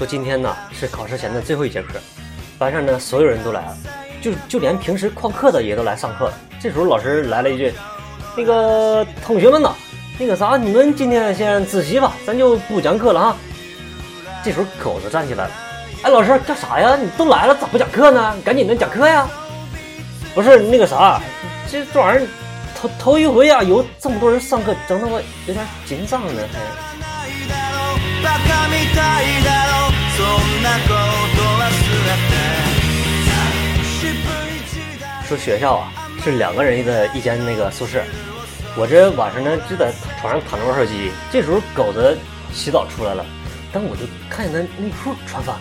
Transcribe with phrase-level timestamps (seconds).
[0.00, 2.00] 说今天呢是考试前的最后一节课，
[2.58, 3.76] 班上呢所有人都来了，
[4.22, 6.32] 就就连平时旷课的也都来上课了。
[6.58, 7.70] 这时候老师来了一句
[8.34, 9.74] ：“那个同学们呐，
[10.18, 13.36] 那个啥，你们今天先自习吧，咱就不讲课了哈。”
[14.42, 15.50] 这时候狗子站起来了
[16.02, 16.96] ：“哎，老师干啥呀？
[16.96, 18.34] 你都来了咋不讲课呢？
[18.42, 19.28] 赶紧的讲课呀！”
[20.34, 21.20] 不是那个啥，
[21.70, 22.28] 这这玩意儿
[22.74, 26.90] 头头一回啊，有这么多人上课，整得我有点紧张呢，还。
[35.26, 35.92] 说学校啊，
[36.24, 38.02] 是两个人一个一间那个宿舍。
[38.76, 42.18] 我这晚上呢就在床上躺着玩手机，这时候狗子
[42.52, 43.24] 洗澡出来了，
[43.72, 45.60] 但我就看见他内裤穿反了，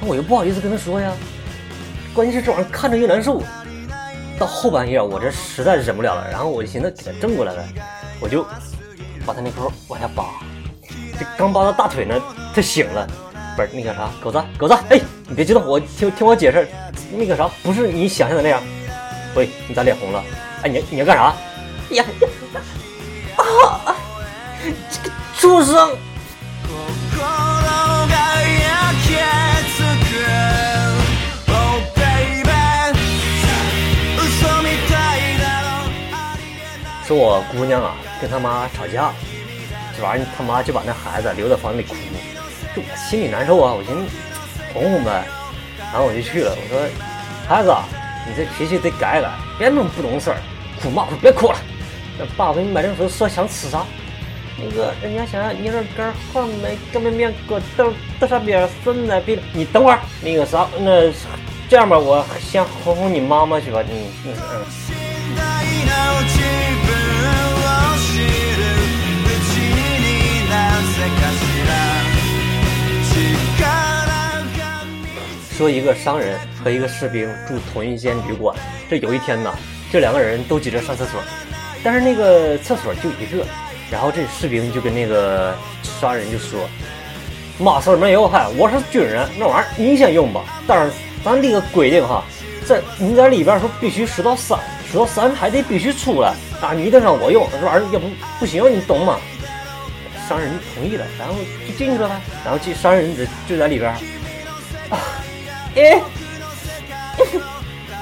[0.00, 1.12] 那我又不好意思跟他说呀。
[2.14, 3.42] 关键是这玩意儿看着又难受。
[4.38, 7.62] 到后半夜，我这实在忍不了了，然后我就寻思给他正过来呗，
[8.20, 8.46] 我就
[9.24, 10.24] 把他内裤往下扒。
[11.18, 12.14] 这刚扒到大腿呢，
[12.54, 13.08] 他醒了，
[13.56, 16.68] 不是那个啥，狗子，狗子，哎，你别激动，我听听我解释，
[17.10, 18.62] 那个啥，不是你想象的那样。
[19.34, 20.22] 喂，你咋脸红了？
[20.62, 21.34] 哎，你你要干啥？
[21.90, 22.04] 呀
[23.36, 23.96] 啊！
[24.90, 25.96] 这个畜生！
[37.06, 39.12] 说我姑娘啊，跟他妈吵架。
[39.96, 41.94] 这玩意儿他妈就把那孩子留在房里哭，
[42.76, 43.72] 就我心里难受啊！
[43.72, 44.02] 我寻思
[44.74, 45.24] 哄哄呗，
[45.78, 46.54] 然后我就去了。
[46.54, 46.78] 我说
[47.48, 47.74] ：“孩子，
[48.28, 50.36] 你这脾气得改改，别那么不懂事儿，
[50.82, 51.56] 哭嘛哭，别哭了。
[52.18, 53.82] 那爸给你买零食，说想吃啥？
[54.58, 59.40] 那个人家想要牛肉干、话梅、干煸面、果豆、豆沙饼、酸奶饼。
[59.54, 61.10] 你等会儿，那个啥，那
[61.70, 63.82] 这样吧，我先哄哄你妈妈去吧。
[63.88, 64.66] 你嗯嗯。”
[75.56, 78.54] 说一个商人和一个士兵住同一间旅馆，
[78.90, 79.50] 这有一天呢，
[79.90, 81.18] 这两个人都急着上厕所，
[81.82, 83.42] 但是那个厕所就一个，
[83.90, 86.68] 然后这士兵就跟那个商人就说
[87.58, 90.44] ：“嘛事没有，嗨，我是军人，那玩意儿你先用吧。
[90.66, 90.92] 但是
[91.24, 92.22] 咱立个规定哈，
[92.66, 94.58] 在你在里边说必须数到三，
[94.92, 98.06] 数到三还得必须出来，啊，你得让我用，这玩意儿要不
[98.38, 99.18] 不行，你懂吗？”
[100.28, 101.34] 商人同意了，然后
[101.66, 103.90] 就进去了呗，然后这商人就就在里边
[104.90, 105.00] 啊。
[105.76, 105.80] 一、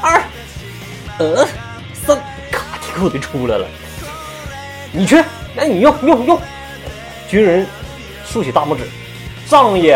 [0.01, 0.23] 二、
[1.19, 1.45] 呃、
[2.07, 2.17] 三，
[2.53, 3.67] 咔，提裤就出来了。
[4.93, 5.21] 你去，
[5.57, 6.41] 那你用用用。
[7.29, 7.67] 军人
[8.25, 8.85] 竖起大拇指，
[9.49, 9.93] 仗义，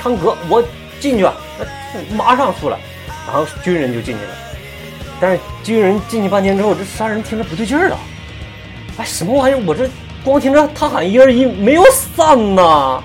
[0.00, 0.62] 康哥，我
[1.00, 1.28] 进去，
[2.16, 2.78] 马上出来。
[3.26, 4.30] 然后军人就进去了。
[5.20, 7.98] 但是军人进去半天之后，这三人听着不对劲儿了。
[8.96, 9.60] 哎，什么玩意儿？
[9.66, 9.90] 我这
[10.22, 13.02] 光听着他喊一二一，没有三呐。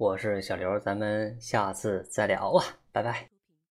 [0.00, 3.39] 我是小刘，咱们下次再聊啊，拜拜。